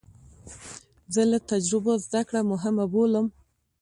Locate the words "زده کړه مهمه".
2.05-2.85